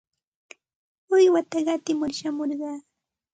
Uywata 1.13 1.57
qatimur 1.67 2.11
shamurqaa. 2.17 2.77